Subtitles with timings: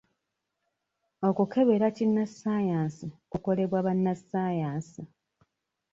[1.27, 5.01] Okukebera kinnassaayansi kukolebwa bannassaayansi.